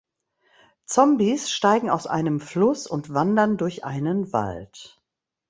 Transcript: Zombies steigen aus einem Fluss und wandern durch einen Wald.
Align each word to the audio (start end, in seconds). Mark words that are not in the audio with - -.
Zombies 0.87 1.51
steigen 1.51 1.91
aus 1.91 2.07
einem 2.07 2.39
Fluss 2.39 2.87
und 2.87 3.13
wandern 3.13 3.57
durch 3.57 3.83
einen 3.83 4.33
Wald. 4.33 4.99